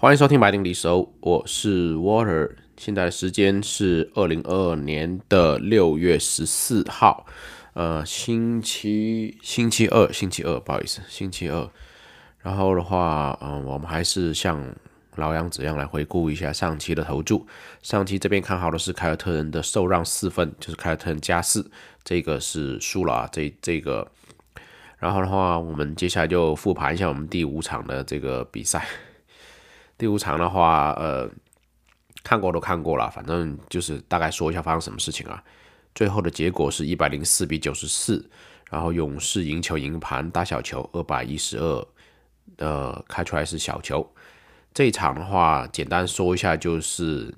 [0.00, 2.52] 欢迎收听白丁离手，我是 Water。
[2.76, 7.26] 现在的时间是二零二二年的六月十四号，
[7.72, 11.68] 呃，星期星期二，星期二，不好意思，星期二。
[12.38, 14.64] 然后的话，嗯，我们还是像
[15.16, 17.44] 老样子一样来回顾一下上期的投注。
[17.82, 21.68] 上期这边看好的是凯尔特人的受让四分，就是凯尔特人加四，
[22.04, 24.06] 这个是输了啊，这这个。
[24.98, 28.86] 然后的话，我们接下来就复盘一下我们第五场的这个比赛。
[29.98, 31.28] 第五场的话，呃，
[32.22, 35.42] 看过都看过了，反正就是大概说一下发生什么事情啊。
[35.94, 38.30] 最后的结果是一百零四比九十四，
[38.70, 41.86] 然后勇士赢球赢盘大小球二百一十二，
[42.58, 44.08] 呃，开出来是小球。
[44.72, 47.34] 这一场的话，简单说一下，就是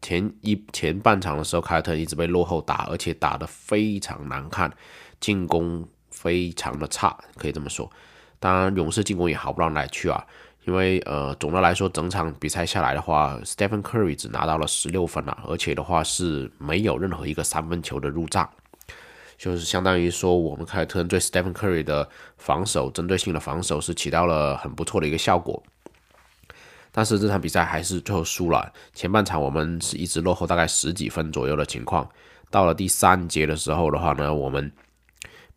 [0.00, 4.72] 前一前半场的时候，凯尔特一直被落后打，而且打得非常难看，
[5.18, 7.90] 进攻非常的差，可以这么说。
[8.38, 10.24] 当然，勇士进攻也好不到哪去啊。
[10.66, 18.50] 因为呃，总的来说，整场比赛下来的话，Stephen Curry 只拿到了十六分啊，而且的话是没有任何一个三分球的入账，
[19.38, 25.62] 就是相当于说，我们凯尔特人对 Stephen Curry 的防守，针对性的防守是起到了很不错的一个效果。
[26.90, 32.10] 但是这场比赛还是最后输了，前半场我们是一直落后大概十几分左右的情况，
[32.50, 34.72] 到了第三节的时候的话呢，我们。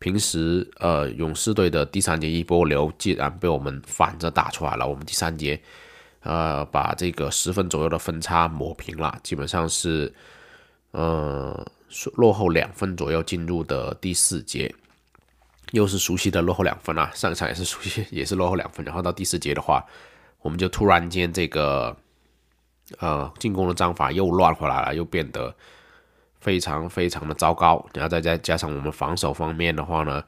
[0.00, 4.88] 平时，呃，勇士队的第三节一波流，竟然被我们反着打出来了。
[4.88, 5.60] 我们第三节，
[6.22, 10.10] 呃，把这个十分左右的分差抹平了，基本上是，
[10.92, 11.70] 呃，
[12.14, 14.74] 落后两分左右进入的第四节，
[15.72, 17.10] 又是熟悉的落后两分啊。
[17.14, 18.82] 上一场也是熟悉，也是落后两分。
[18.86, 19.84] 然后到第四节的话，
[20.40, 21.94] 我们就突然间这个，
[23.00, 25.54] 呃，进攻的章法又乱回来了，又变得。
[26.40, 30.24] 非常非常的糟糕，然后再再加上我们防守方面的话呢，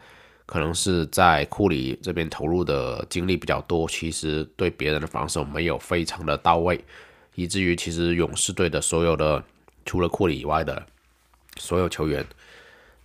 [0.47, 6.85] 可能是在库里这边投入的精力比较多，其实对别人的防守没有非常的到位，
[7.35, 9.43] 以至于其实勇士队的所有的
[9.85, 10.85] 除了库里以外的
[11.57, 12.25] 所有球员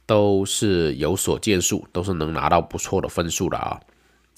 [0.05, 3.80] 都是有所建树，都是能拿到不错的分数的啊。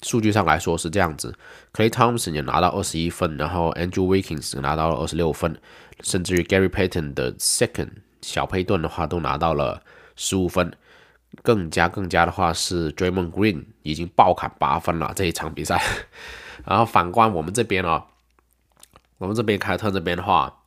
[0.02, 1.36] 数据上来说是这样子
[1.74, 5.60] ，Clay Thompson 也拿到二十一分，然后 Andrew Wiggins 拿到了二十六分，
[6.00, 7.90] 甚至于 Gary Payton 的 Second。
[8.22, 9.82] 小佩顿的话都拿到了
[10.16, 10.72] 十五分，
[11.42, 15.82] 更加更加的话是 Draymond Green 已经爆砍八分了这一场比赛。
[16.66, 18.04] 然后反观我们这边哦，
[19.18, 20.62] 我们这边凯特这边的话，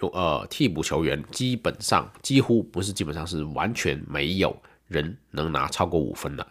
[0.00, 4.56] 有呃替补球员基本上几乎不是基本上是完全没有
[4.88, 6.46] 人能拿超过五分的。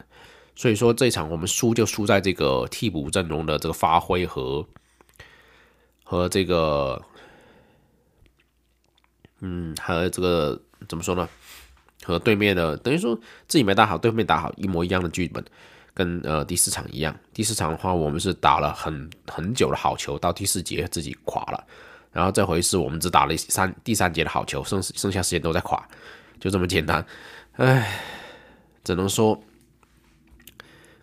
[0.56, 4.66] 所以说这一场我们输就输在这个替补阵容的这个发挥和
[6.04, 7.02] 和这个。
[9.42, 11.28] 嗯，和这个怎么说呢？
[12.04, 13.16] 和对面的等于说
[13.48, 15.44] 自己没打好，对面打好一模一样的剧本，
[15.94, 17.16] 跟呃第四场一样。
[17.34, 21.64] 第四场的话，我们是打了很很久的好球，到第四节自己垮了。
[22.12, 25.88] 然后这回是我们只打了三第三节的好球，剩剩下时间都在垮，
[26.40, 27.06] 就这么简单。
[27.54, 28.02] 唉，
[28.84, 29.40] 只能说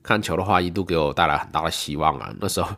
[0.03, 2.35] 看球的话，一度给我带来很大的希望啊。
[2.41, 2.75] 那时候。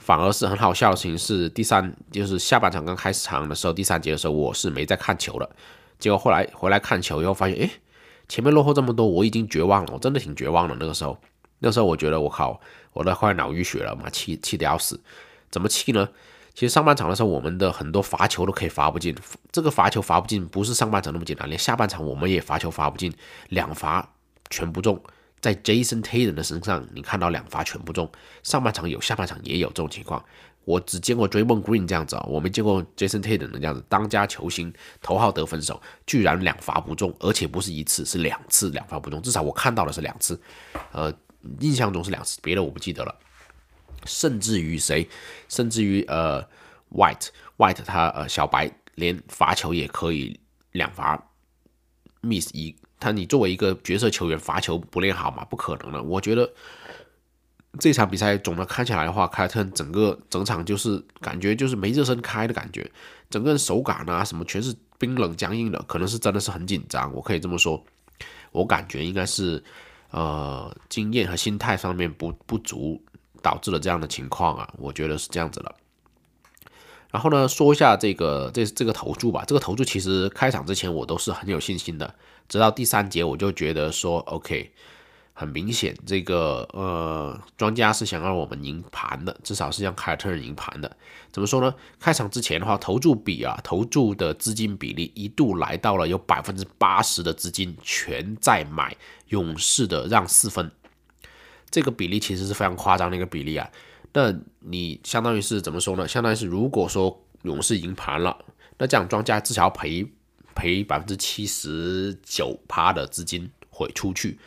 [0.00, 5.48] 反而是很好笑的事情是，第三就是下半场刚开始场的时候，第三节的时候我是没在看球的。
[5.98, 7.70] 结果后来回来看球以后，发现诶，
[8.26, 10.74] 前面落后这么多，我已经绝望了，我真的挺绝望的。
[10.80, 11.18] 那个时候，
[11.58, 12.58] 那时候我觉得我靠，
[12.94, 14.98] 我都快脑淤血了嘛，气气得要死。
[15.50, 16.08] 怎么气呢？
[16.54, 19.14] 其实上半场的时候，我们的很多罚球都可以罚不进。
[19.52, 23.12] 这个罚球罚不进，不是上半场那么简单，连下半场我们也罚球罚不进，
[23.50, 24.10] 两罚
[24.48, 25.00] 全不中。
[25.40, 28.10] 在 Jason Tatum 的身上，你看到两罚全部中，
[28.42, 30.24] 上半场有，下半场也有这种情况。
[30.66, 40.40] 我只见过 Draymond Green 这样子啊，我没见过 Jason Tatum 的这样子，当家球星、头号得分手，居然两罚不中，而且不是一次，是两次两罚不中，至少我看到的是两次，
[40.92, 41.12] 呃，
[41.60, 43.18] 印象中是两次，别的我不记得了。
[44.04, 45.08] 甚至于谁，
[45.48, 46.42] 甚至于呃
[46.90, 50.38] White White 他呃小白连罚球也可以
[50.72, 51.30] 两罚
[52.20, 52.76] miss 一。
[53.00, 55.44] 他，你作为一个角色球员，罚球不练好吗？
[55.46, 56.02] 不可能的。
[56.02, 56.48] 我觉得
[57.78, 62.88] 这场比赛总的看起来的话，凯尔特整个整场就是感觉就是没热身开的感觉，
[63.30, 67.12] 整个人手感啊什么全是冰冷僵硬的，可能是真的是很紧张。
[67.14, 67.82] 我可以这么说，
[68.52, 69.62] 我感觉应该是
[70.10, 73.02] 呃经验和心态上面不不足
[73.40, 75.74] 导致了这样的情况啊，我觉得是这样子的。
[77.10, 79.44] 然后呢，说一下这个这这个投注吧。
[79.46, 82.14] 这个投注其实开场之前我都是很有信心的，
[82.48, 84.70] 直到第三节我就觉得说，OK，
[85.32, 90.96] 很明显这个呃庄家是想让我们赢盘的，至少是让凯尔特人赢盘的。
[91.32, 91.74] 怎么说呢？
[91.98, 98.96] 开场之前的话，投注比啊，投注的资金比例一度来到了有百分之八十的资金全在买
[99.30, 100.70] 勇士的让四分，
[101.70, 103.68] 这个比例其实是非常夸张的一个比例啊。
[104.12, 106.06] 那你相当于是怎么说呢？
[106.08, 108.44] 相当于是如果说勇士赢盘了，
[108.78, 110.06] 那这样庄家至少要赔
[110.54, 114.38] 赔百分之七十九趴的资金回出去，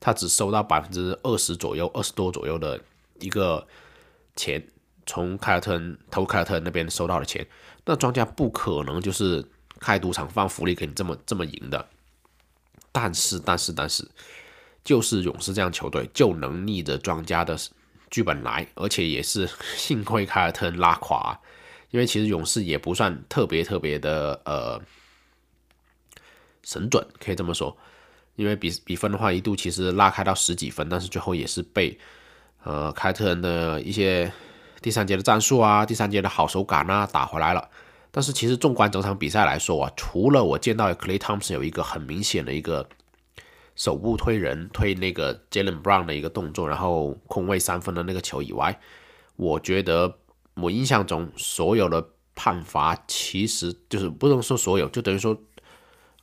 [0.00, 2.80] 他只收到百分之二十左右、二十多左右的
[3.20, 3.66] 一个
[4.34, 4.66] 钱，
[5.06, 7.46] 从凯尔特人投凯尔特人那边收到的钱，
[7.84, 9.44] 那庄家不可能就是
[9.78, 11.88] 开赌场放福利给你这么这么赢的。
[12.90, 14.06] 但是，但是，但是，
[14.84, 17.56] 就是勇士这样球队就能逆着庄家的
[18.12, 21.40] 剧本来，而且也是幸亏凯尔特人拉垮，
[21.90, 24.80] 因为其实勇士也不算特别特别的呃
[26.62, 27.76] 神准，可以这么说。
[28.36, 31.98] 因为比比分的话，一度其实拉开到十几分，但是最后也是被
[32.64, 34.30] 呃凯尔特人的一些
[34.80, 37.68] 第三节的战术啊、第三节的好手感啊打回来了。
[38.10, 42.86] 但是其实纵观整场比赛来说啊，除了我见到 Clay Thompson 有一个很明显的一个
[43.74, 48.80] 手部推人推那个 Jalen Brown 的一个动作，然后空位三分的那个球以外，
[49.36, 50.18] 我觉得
[50.54, 55.36] 我印象中所有的判罚其实就是不能说所有，就等于说，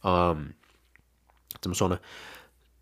[0.04, 0.54] 嗯，
[1.62, 2.00] 怎么说呢？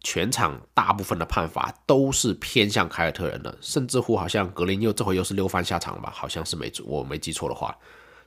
[0.03, 6.09] 全场大部分的判罚都是偏向凯尔特人的，甚至乎好像格林又这回又是六犯下场吧？
[6.13, 7.75] 好像是没我没记错的话。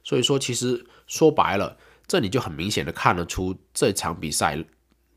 [0.02, 4.62] 所以说，其实说白了，这里就很明显的看得出这场比赛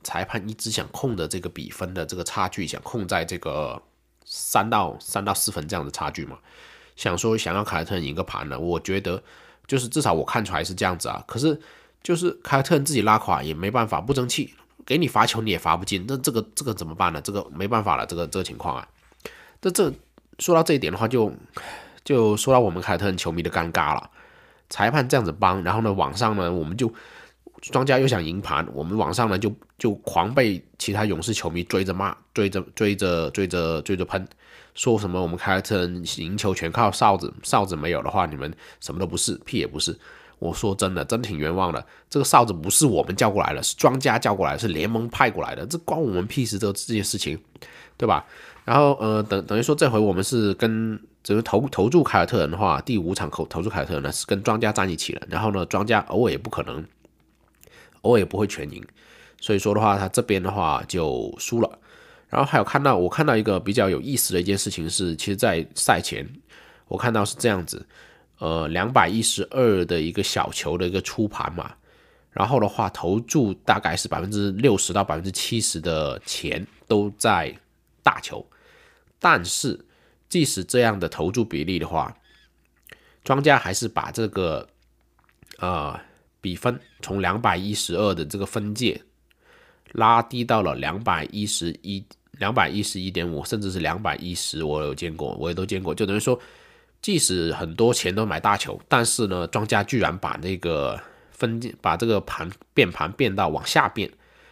[0.03, 3.81] 裁判一直想控的这个比分的这个差距，想控在这个
[4.25, 6.37] 三到三到四分这样的差距嘛。
[6.95, 9.23] 想说想要凯尔特人赢个盘呢，我觉得
[9.65, 11.23] 就是至少我看出来是这样子啊。
[11.25, 11.59] 可是
[12.03, 14.53] 就是凯尔特人自己拉垮也没办法，不争气，
[14.85, 17.21] 给你罚球你也罚不进，那这个这个怎么办呢？
[17.21, 18.87] 这个没办法了，这个这个情况啊。
[19.61, 19.91] 这这
[20.39, 21.33] 说到这一点的话，就
[22.03, 24.09] 就说到我们凯尔特人球迷的尴尬了。
[24.69, 26.91] 裁判这样子帮，然后呢，网上呢，我们就
[27.71, 34.27] 庄家又想赢盘，我们网上呢就就狂被其他勇士球迷追着骂，追着追着追着追着喷，
[34.75, 39.97] 说什么我们凯尔特人赢球全靠哨子，哨子没有的话，你们什么都不是，屁也不是。
[40.39, 41.85] 我说真的，真挺冤枉的。
[42.09, 47.39] 这个哨子不是我们叫过来的，是庄家叫过来，是联盟派过来的，这关我们屁事，这这件事情，
[47.97, 48.25] 对吧？
[48.65, 50.99] 然后呃，等等于说这回我们是跟。
[51.23, 56.85] 只是投投注凯尔特人的话，第五场投投注凯尔特人呢是跟庄家站一起了，然后呢，庄家偶尔也不可能，
[58.03, 58.81] 偶尔也不会全赢，
[59.41, 61.79] 所以说的话，他这边的话就输了。
[62.29, 66.25] 然后还有看到我看到一个比较有意思的一件事情是，其实，在赛前
[66.87, 67.85] 我看到是这样子，
[68.39, 71.75] 呃，两百一十二的一个小球的一个出盘嘛，
[72.31, 77.53] 然后的话投注大概是百分之六十到百分之七十的钱都在
[78.01, 78.45] 大球，
[79.19, 79.85] 但是。
[80.29, 82.17] 即使这样的投注比例的话，
[83.23, 84.67] 庄家还是把这个
[85.59, 85.99] 呃
[86.43, 89.01] 比分从两百一十二的这个分界
[89.93, 95.95] 拉低到了两百一十一、两百一十一点五，甚至是两百一十，我有见过，我也都见过。
[95.95, 96.37] 就等于说，
[97.01, 101.01] 即使很多钱都买大球，但是呢，庄家居然把那个
[101.31, 104.11] 分界、把这个盘变盘变到往下变，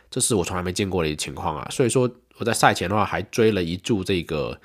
[0.09, 1.67] 这是我从来没见过的情况啊。
[1.69, 4.57] 所以说，我在赛前的话还追了一注这个。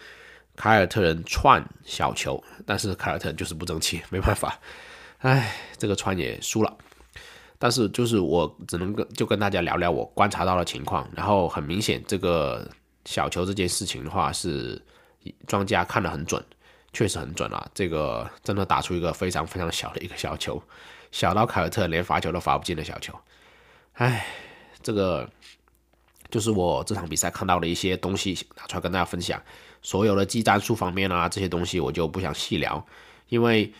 [0.58, 4.58] 凯尔特人串小球，但是凯尔特人就是不争气，没办法，
[5.19, 6.78] 唉，这个串也输了。
[7.58, 12.69] 但是就是我只能跟就跟大家聊聊我观察到的情况，然后很明显这个
[13.05, 14.81] 小球这件事情的话是
[15.47, 16.44] 庄家看得很准，
[16.93, 20.62] 确实很准啊，这个真的打出一个非常非常小的一个小球，
[21.11, 23.14] 小到凯尔特连罚球都罚不进的小球，
[23.95, 24.26] 唉，
[24.83, 25.28] 这个
[26.30, 29.40] 就是我这场比赛看到的一些东西，拿出来跟大家分享。
[29.83, 32.85] 所有的技战术方面啊，这些东西我就不想细聊，
[33.28, 33.73] 因为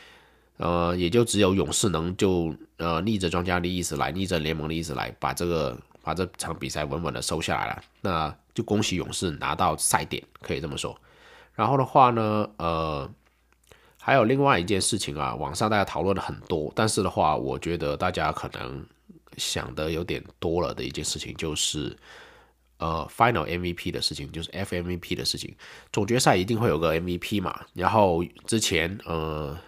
[0.57, 7.83] 呃，也就只有勇士能就呃逆着庄家的意思来，逆着联盟的意思来，把这个把这场比赛稳稳的收下来了。
[8.01, 10.99] 那就恭喜勇士拿到赛点，可以这么说。
[11.55, 13.11] 然后的话呢，呃，
[14.01, 18.87] 还有另外一件事情啊，网上大家讨论的很多，但是的话，我觉得大家可能
[19.37, 21.97] 想的有点多了的一件事情就是。
[22.79, 25.57] 呃，Final MVP 的事情就是 FMVP 的事情，
[25.95, 27.59] 总决赛一定会有个 MVP 嘛。
[27.73, 29.59] 然后之前呃，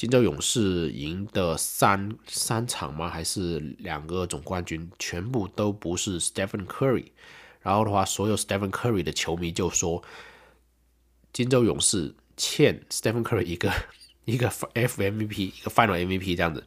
[0.00, 3.06] 金州勇士赢的三三场吗？
[3.10, 7.08] 还是两个总冠军全部都不是 Stephen Curry。
[7.60, 10.02] 然后的话，所有 Stephen Curry 的球迷就说，
[11.34, 13.70] 金州勇士欠 Stephen Curry 一个
[14.24, 16.64] 一个 FMVP，一个 Final MVP 这样子，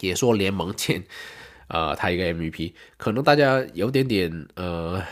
[0.00, 1.04] 也说联盟欠。
[1.66, 5.04] 呃，他一个 MVP，可能大家有点点呃，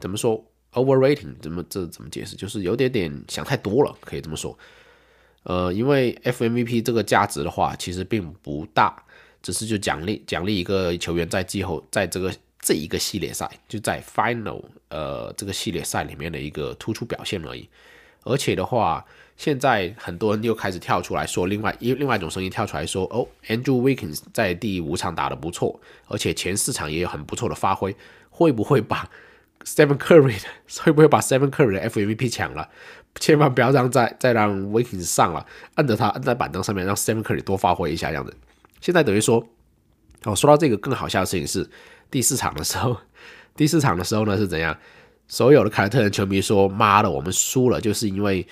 [0.00, 1.36] 怎么说 overrating？
[1.40, 2.34] 怎么这怎么解释？
[2.34, 4.58] 就是有点点想太多了，可以这么说。
[5.44, 9.02] 呃，因为 FMVP 这个价值的话，其实并不大，
[9.42, 17.68] 只是就奖励奖励一个球员在季后在这个这一个系列赛，就在 Final 呃这个系列赛里面的一个突出表现而已。
[18.26, 19.04] 而且的话，
[19.36, 27.94] 现在很多人又开始跳出来说，另外一另外一种声音跳出来说，哦，Andrew Wiggins 在第五场打得不错，而且前四场也有很不错的发挥，
[28.30, 29.10] 会不会把
[29.64, 30.42] Stephen Curry
[30.82, 32.70] 会不会把 Stephen Curry 的 FMVP 抢了？
[33.20, 35.44] 千万不要让再再让 Wiggins 上了，
[35.74, 38.34] 按着他按在板凳上面，让 Stephen Curry 多发挥一下这样子。
[38.80, 39.46] 现在等于说，
[40.24, 41.68] 哦，说到这个更好笑的事情是，
[42.10, 42.96] 第四场的时候，
[43.56, 44.76] 第四场的时候呢是怎样？
[45.26, 48.46] 所有的凯尔特人球迷说：“妈的，我们输了，就是因为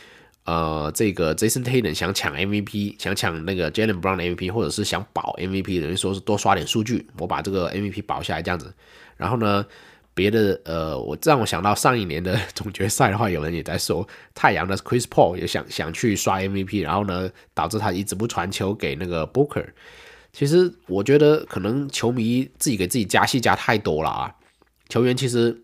[0.44, 8.72] 呃，这个 Jason Tatum 想抢 MVP，想抢那个 Jalen Brown 的 MVP，或者是想保 MVP，等于说是多刷点数据，我把这个 MVP 保下来这样子。
[9.18, 9.64] 然后呢，
[10.14, 19.66] 别的呃，我让我想到上一年的 总决赛的话，有人也在说太阳的 Chris Paul 也想想去刷 MVP，然后呢，导致他一直不传球给那个 Booker。
[20.32, 24.34] 其实我觉得可能球迷自己给自己加戏加太多了啊，
[24.88, 25.56] 球员其实。”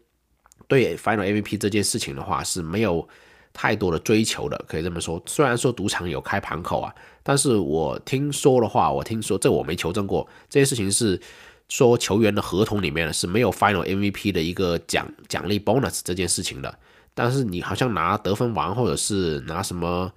[0.69, 3.09] 对 Final MVP 这件事情的话是没有
[3.55, 5.19] 太多的追求的，可以这么说。
[5.25, 11.19] 虽然说赌场有开盘口啊，但是我听说的话，我听说这我没求证过，这件事情是
[11.69, 16.79] 说球员的合同里面是没有 Final MVP 的一个奖奖励 bonus 这件事情的。
[17.15, 20.13] 但是你好像拿得分王，或者是拿什么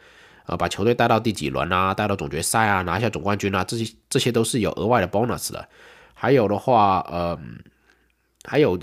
[0.45, 5.67] 呃把球队带到第几轮啊，带到总决赛啊，拿下总冠军啊，这些这些都是有额外的 bonus 的。
[6.13, 7.39] 还有的话，呃，
[8.45, 8.79] 还有。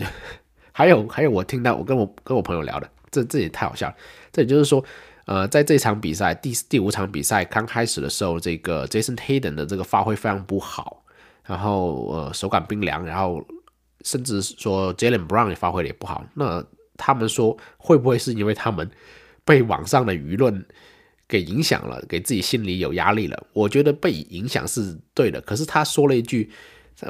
[0.71, 3.95] 还有还有，我听到我跟我跟我朋友聊的，这这也太好笑了。
[4.31, 4.85] 这也就是说，
[5.25, 10.98] 呃，在这场比赛第第五场比赛刚开始的时候，这个 Jason Hayden 的这个发挥非常不好，
[11.49, 13.45] 然后呃手感冰凉，然后
[14.05, 16.25] 甚至说 Jalen Brown 也发挥的也不好。
[16.35, 16.65] 那
[16.97, 18.89] 他们说会不会是因为他们
[19.45, 20.65] 被网上的舆论
[21.27, 23.47] 给影响了，给自己心里有压力了？
[23.53, 25.41] 我觉得被影响是对的。
[25.41, 26.51] 可是他说了一句。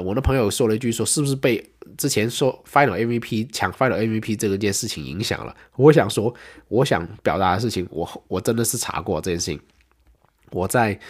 [0.04, 1.66] 我的朋友说了一句，说是不是被
[1.96, 5.56] 之前说 Final MVP 抢 Final MVP 这个件事情影响了？
[5.76, 6.34] 我想说，
[6.68, 9.58] 我想表达的事情，我我真的是查过这件事情。
[10.50, 11.00] 我在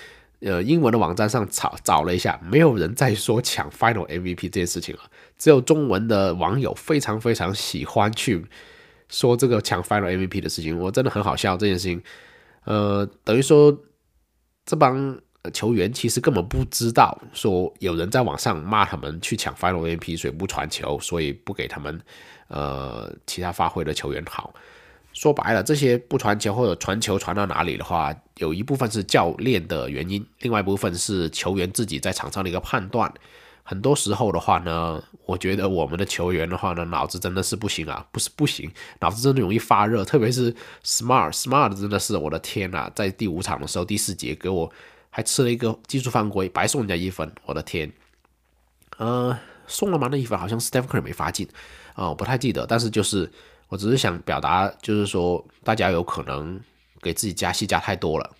[0.40, 5.02] 呃英文的网站上找找了一下，没有人在说抢 Final MVP 这件事情了，
[5.38, 8.46] 只有中文的网友非常非常喜欢去
[9.08, 10.78] 说这个抢 Final MVP 的事情。
[10.78, 12.02] 我真的很好笑这件事情，
[12.64, 13.76] 呃，等于说
[14.64, 15.18] 这帮。
[15.54, 21.98] 球员其实根本不知道，说有人在网上骂他们去抢 Final MVP，所以不传球，所以不给他们
[22.48, 24.52] 呃其他发挥的球员好。
[25.18, 33.12] 说白了，这些不传球或者传球传到哪里的话，有一部分是教练的原因，另外一部分是球员自己在场上的一个判断。
[33.64, 38.70] 很多时候的话呢，我觉得我们的球员的话呢，脑子真的是不行啊，不是不行，
[39.00, 44.72] 脑子真的容易发热，特别是 Smart，Smart 真的是我的天呐，在第五场的时候第四节给我。
[45.10, 47.90] 还吃了一个技术犯规，白送人家一分，我的天！
[48.98, 50.06] 呃，送了吗？
[50.12, 51.48] 那一分好像 Steph Curry 没罚进
[51.94, 52.66] 啊，我不太记得。
[52.66, 53.28] 但是就是，
[53.68, 56.58] 我只是想表达，就是说大家有可能
[57.02, 58.30] 给自己加戏加太多了，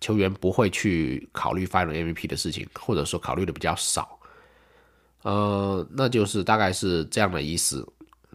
[0.00, 4.18] 球员不会去考虑 Final MVP 的事情，或者说考虑的比较少。
[5.22, 7.86] 呃，那就是大概是这样的意思。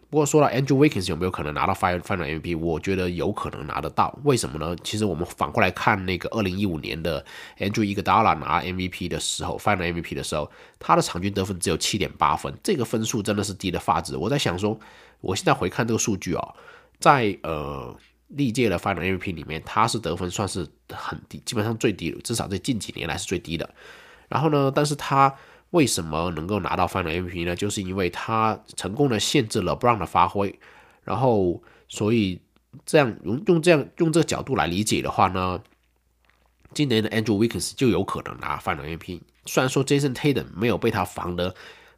[0.10, 4.20] 不过说到 Andrew Wiggins 有没有可能拿到 Final Final MVP，我觉得有可能拿得到。
[4.26, 4.76] 为什么呢？
[4.84, 7.24] 其实我们反过来看那个二零一五年的
[7.58, 14.18] Andrew Iguodala 拿 MVP 的时候，Final MVP 的时候，他的场均得分只有七点八分，这个分数真的是低的发指。
[14.18, 14.78] 我在想说，
[15.22, 16.56] 我现在回看这个数据哦，
[17.00, 17.96] 在呃
[18.28, 23.70] 历届的 Final MVP 里面，他是得分算是很低，基本上最低，至少在近几年来是最低的。
[24.28, 25.34] 然后呢，但是他
[25.72, 27.56] 为什么能够拿到 Final MVP 呢？
[27.56, 30.58] 就是因为他成功的限制了 Brown 的发挥，
[31.04, 32.42] 然后所以
[32.86, 35.62] 这样用用这样用这个角度来理解的话呢，
[36.74, 39.22] 今年的 Andrew Wiggins 就有可能拿 Final MVP。
[39.46, 41.54] 虽然说 Jason Tatum 没有被他防的，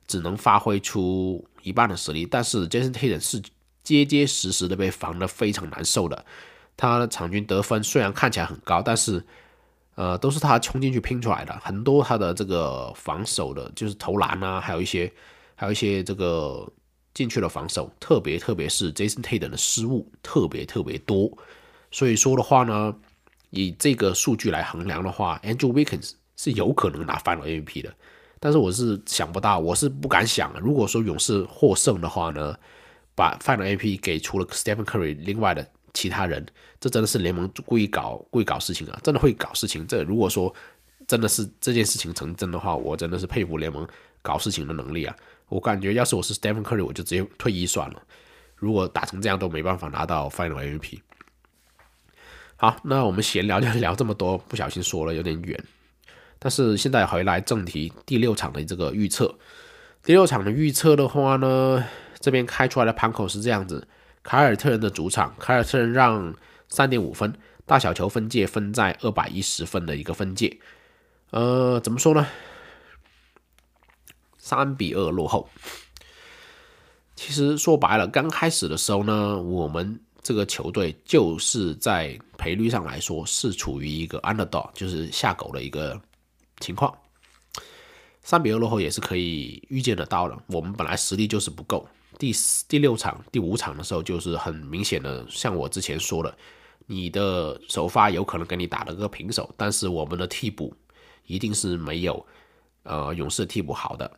[0.07, 3.41] 只能发挥出一半的实力，但是 Jason Tatum 是
[3.83, 6.25] 结结实实的被防的非常难受的。
[6.75, 9.23] 他的场均得分虽然看起来很高，但是
[9.95, 15.11] 呃，都是他冲进去拼出来的，很多他的这个防守的，就是投篮啊，还有一些，
[15.53, 16.67] 还有一些这个
[17.13, 21.31] 进去的防守，特别特别是 Jason Tatum 的失误特别特别多，
[21.91, 22.95] 所以说的话呢，
[23.51, 27.93] 以这个数据来衡量的话，Andrew Wiggins 是有可能拿 Final MVP 的，
[28.43, 32.53] 但是我是想不到，我是不敢想，如果说勇士获胜的话呢，
[33.15, 35.65] 把 Final MVP 给除了 Stephen Curry 另外的。
[35.95, 36.43] 其他人，
[36.79, 38.99] 这真的是联盟故意搞故意搞事情啊！
[39.03, 39.85] 真的会搞事情。
[39.85, 40.51] 这如果说
[41.05, 43.87] 真的是这件事情成真的话，我真的是佩服联盟
[44.19, 45.15] 搞事情的能力啊！
[45.49, 48.01] 我感觉要是我是 Stephen Curry，我就直接退役算了。
[48.55, 50.99] 如果打成这样都没办法拿到 Final M P。
[52.55, 55.63] 好，那我们闲聊就聊这么多，不小心说了有点远。
[56.43, 59.33] 但是现在回来正题，第六场的这个预测，
[60.03, 61.81] 第六场的预测的话呢，
[62.19, 63.87] 这边开出来的盘口是这样子。
[64.23, 66.35] 凯尔特人的主场，凯尔特人让
[66.67, 67.33] 三点五分，
[67.65, 70.59] 大小球分界分在二百一十分的一个分界。
[71.29, 72.27] 呃，怎么说呢？
[74.37, 75.47] 三比二落后。
[77.15, 85.97] 其实说白了，刚开始的时候呢，我们这个球队就是在赔率上来说是处于一个 underdog，就是下狗的一个
[86.63, 86.97] 情况。
[88.23, 90.37] 三比二落后也是可以预见得到的。
[90.47, 91.85] 我们本来实力就是不够，
[92.17, 96.33] 第四、第六场、第五场的时候就是很明显的，像我之前说的，
[96.85, 100.73] 你的首发有可能给你打了个平手，但是我们的替补
[101.27, 102.25] 一定是没有
[102.83, 104.09] 呃勇士替补好的。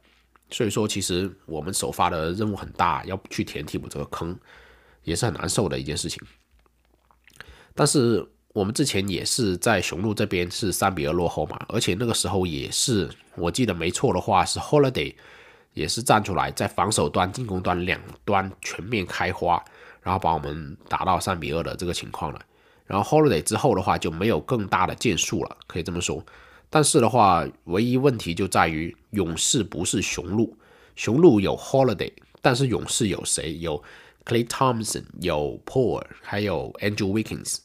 [0.52, 4.38] 所以说，其实我们首发的任务很大，要去填替补这个坑，
[5.04, 6.22] 也是很难受的一件事情。
[7.74, 8.24] 但是
[8.56, 15.14] 我们之前也是在雄鹿这边是三比二落后嘛，而且那个时候也是，我记得没错的话是 Holiday
[15.74, 19.62] 也是站出来，在防守端、进攻端两端全面开花，
[20.02, 22.40] 然后把我们打到三比二的这个情况了。
[22.86, 26.26] 然后 Holiday 之后的话就没有更大的建树了，可以这么说。
[26.70, 30.58] 但是的话，唯一问题就在于勇士不是雄鹿，
[30.96, 33.58] 雄鹿有 Holiday，但是勇士有谁？
[33.58, 33.84] 有
[34.24, 37.58] Clay Thompson，有 Paul，还有 Andrew Wiggins，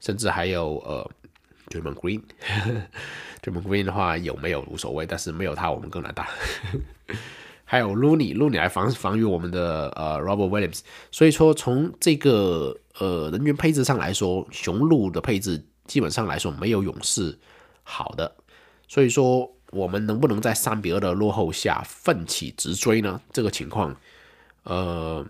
[0.00, 1.10] 甚至还有呃
[1.68, 2.22] d r a m o n Green。
[3.40, 6.28] d r m o n Green 的话有没有无所谓，但是没有他我们更难打。
[7.64, 10.80] 还有 Looney，Looney 来防防御我们的呃 Robert Williams。
[11.10, 17.38] 所以说从这个呃人员配置上来说，雄鹿的配置基本上来说没有勇士
[17.82, 18.34] 好的。
[18.88, 23.20] 所以说，我们能不能在三比二的落后下奋起直追呢？
[23.30, 23.94] 这个情况，
[24.62, 25.22] 呃，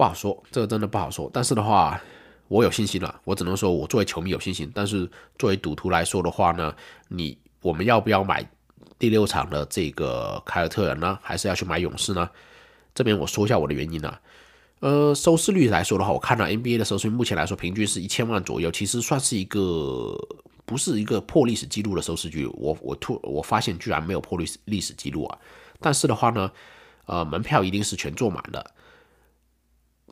[0.00, 1.30] 不好说，这个真的不好说。
[1.30, 2.00] 但是的话，
[2.48, 3.20] 我有信心了。
[3.22, 4.72] 我只能说我作为球迷有信心。
[4.74, 5.06] 但是
[5.38, 6.74] 作为赌徒来说的话呢，
[7.08, 8.50] 你我们要不要买
[8.98, 11.18] 第六场的这个凯尔特人呢？
[11.20, 12.30] 还是要去买勇士呢？
[12.94, 14.18] 这边我说一下我的原因啊。
[14.78, 20.16] 呃，收视率来说的话，我看到 NBA 的收视率目前来说平均是一千万左右，其实算是一个
[20.64, 22.46] 不是一个破历史记录的收视率。
[22.54, 25.38] 我我突我发现居然没有破历史历史记录啊！
[25.78, 26.50] 但是的话呢，
[27.04, 28.64] 呃，门票一定是全坐满的。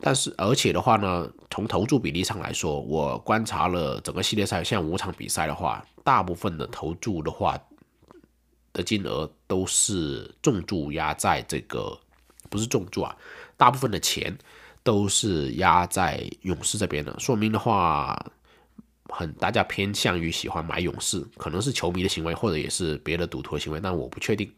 [0.01, 7.57] 但是而且的话呢，从投注比例上来说，我观察了整个系列赛，像五场比赛的话，大部分的投注的话
[8.73, 11.99] 的金额都是重注压在这个，
[12.49, 13.15] 不是重注啊，
[13.57, 14.37] 大部分的钱。
[14.81, 18.17] 都是压在勇士这边的，说明的话，
[19.09, 24.51] 很大家偏向于喜欢买勇士，可能是球迷的行为，或者也是别的赌徒的行为，但我不确定。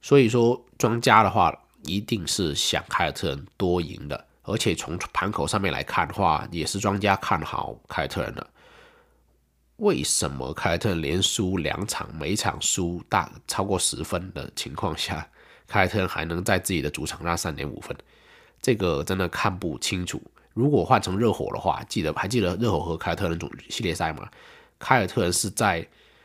[0.00, 8.46] 所以说，庄家的话一定是想凯尔特人多赢的，而且从盘口上面来看的话，也是庄家看好凯尔特人的。
[9.76, 15.26] 为什么凯尔特人连输两场，每场输大超过十分的情况下，
[15.66, 17.96] 凯尔特人还能在自己的主场拿三点五分？
[18.62, 20.22] 这个真的看不清楚。
[20.54, 24.28] 如果换成热火的话，记得还记得热火和凯尔特人总系列赛吗？
[24.78, 25.84] 凯尔特人是在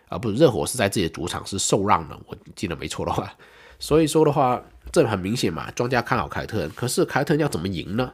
[0.09, 3.33] 啊，不是热火是在自己的主场是受让的，我记得没错的话。
[3.79, 6.67] 所以说的话，这很明显嘛，庄家看好凯特。
[6.69, 8.13] 可是凯特要怎么赢呢？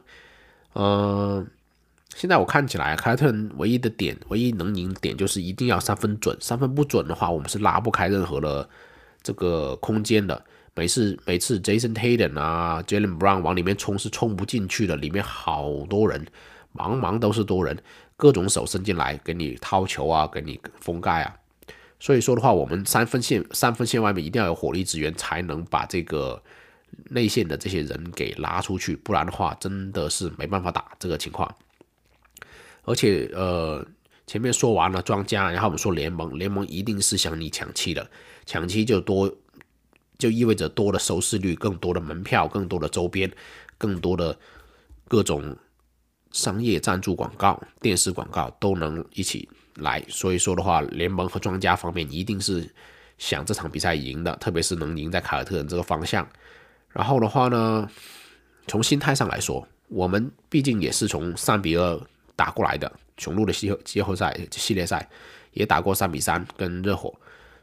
[0.76, 1.48] 嗯，
[2.16, 8.68] 现在我看起来凯特唯一的点，唯一能赢点就是一定要三分准，三分不准的话，我们是拉不开任何的
[9.22, 10.44] 这个空间的。
[10.76, 16.26] 每次每次 Jason Tatum 啊，Jalen Brown 往里面冲是冲不进去的，里面好多人，
[16.74, 17.78] 茫茫都是多人，
[18.18, 21.36] 各种手伸进来给你掏球啊，给你封盖啊。
[22.00, 26.42] 所以说的话，我们三分线三分线外面一定要有火力支援，才能把这个
[27.10, 31.54] 内线的这些人给拉出去，不然的话真的是没办法打这个情况。
[32.84, 33.86] 而且呃，
[34.28, 38.10] 前面说完了庄家，然后我们说联盟，联盟一定是想你抢七的，
[38.46, 39.34] 抢七就多。
[40.20, 43.30] 就意味着多的收视率，更多的门票，更多的周边，
[43.78, 44.38] 更多的
[45.10, 45.58] 各种
[46.32, 50.02] 商业赞助广告、电视广告都能一起来。
[50.08, 52.74] 所以说的话，联盟和庄家方面一定是
[53.18, 56.26] 想这场比赛赢的，特别是能赢在凯尔特人这个方向。
[56.94, 57.90] 然后的话呢，
[58.68, 62.02] 从心态上来说，我们毕竟也是从三比二
[62.36, 65.08] 打过来的，雄鹿的季季后赛系列赛
[65.52, 67.14] 也打过三比三跟热火。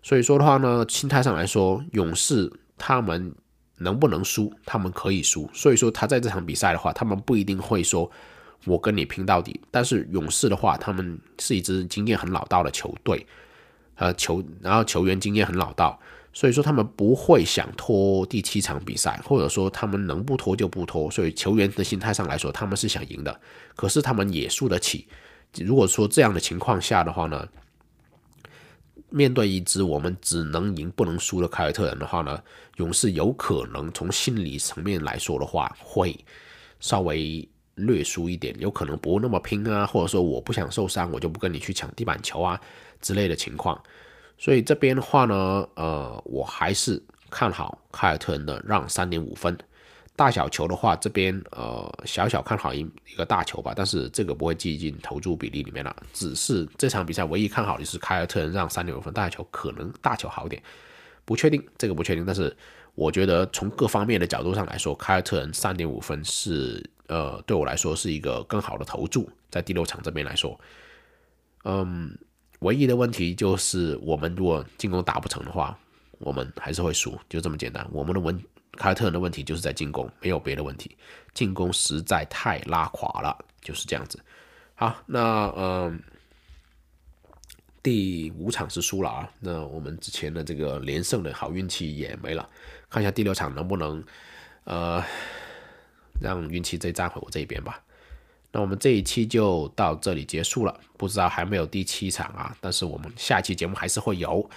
[0.02, 3.34] 所以说的话呢，心态上来说，勇士他们
[3.78, 4.52] 能不能输？
[4.66, 5.48] 他们可以输。
[5.52, 8.10] 所以说他在这场比赛的话，他们不一定会说
[8.64, 9.60] “我跟你拼到底”。
[9.70, 13.26] 但是勇士的话，他们是一支经验很老道的球队，
[13.96, 16.00] 呃，球然后球员经验很老道，
[16.32, 21.10] 所以说他们不会想拖第七场比赛，或者说他们能不拖就不拖。
[21.10, 23.40] 所以球员的心态上来说，他们是想赢的，
[23.74, 25.06] 可是他们也输得起。
[25.58, 27.48] 如果说这样的情况下的话呢？
[29.12, 32.40] 面对一支我们只能赢不能输的凯尔特人的话呢，
[32.76, 36.16] 勇士有可能从心理层面来说的话，会
[36.78, 42.60] 稍微略输一点，有可能不那么拼啊，或者说我不想受伤，我就不跟你去抢地板球啊
[43.00, 43.82] 之类的情况。
[44.40, 49.56] 所以这边的话呢，呃，我还是看好凯尔特人的让三点五分。
[50.16, 55.94] 大小球的话，这边呃小小看好一一个大球吧，但是这个不会计进投注比例里面了。
[56.14, 60.62] 只是这场比赛唯一看好的是凯尔特人让三点五分，大球可能大球好点，
[61.26, 62.24] 不确定这个不确定。
[62.24, 62.54] 但是
[62.94, 70.58] 我觉得从各方面的角度上来说，凯尔特人三点五分是呃对我来说是一个更好的投注，在第六场这边来说，
[71.64, 72.18] 嗯，
[72.60, 75.78] 唯一的问题就是我们如果进攻打不成的话，
[76.18, 77.86] 我们还是会输，就这么简单。
[77.92, 78.40] 我们的问。
[78.78, 80.96] 凯尔特人的问题就是在进攻，没有别的问题，
[81.34, 84.18] 进攻实在太拉垮了，就是这样子。
[84.74, 86.00] 好，那嗯，
[87.82, 92.48] 第五场是输了啊，那我们之前的这个连胜的好运气也没了，
[92.88, 94.02] 看一下第六场能不能
[94.64, 95.04] 呃
[96.22, 97.82] 让运气再站回我这边吧。
[98.52, 104.48] 那我们这一期就到这里结束了，不知道还没有第七场啊，但是我们下一期节目还是会有。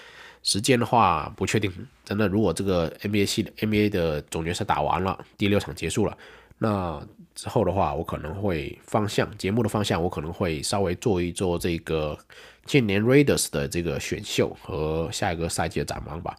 [0.42, 1.72] 时间的话不确定，
[2.04, 6.18] 真的，如果这个 NBA 系 NBA 的总决赛打完了，第六场结束了，
[6.58, 7.02] 那
[7.34, 12.18] 之后的话，我可能会方向节目的方向，我可能会稍微做一做这个
[12.66, 16.36] 近年 Raiders 的这个选秀和下一个赛季的展望吧。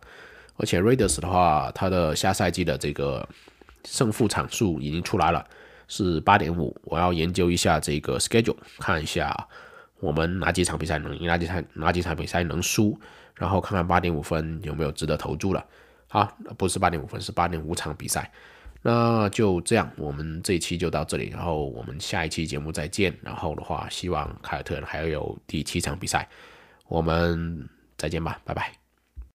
[0.57, 3.27] 而且 Raiders 的话，它的下赛季的这个
[3.87, 5.47] 胜负场数已经出来了，
[5.89, 6.77] 是八点五。
[6.85, 9.35] 我要研究一下这个 schedule，看一下
[10.01, 12.99] 我们哪几场比赛能赢，哪几场哪几场比赛能输。
[13.35, 15.65] 然后看看八点五分有没有值得投注了。
[16.07, 18.31] 好，不是八点五分，是八点五场比赛。
[18.81, 21.31] 那就这样，我们这一期就到这里。
[21.31, 23.13] 然后我们下一期节目再见。
[23.23, 26.29] 然后的话，希望凯尔特人还要有第七场比赛。
[26.87, 28.84] 我们再见吧，拜拜。